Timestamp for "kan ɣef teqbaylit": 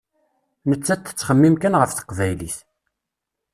1.61-2.57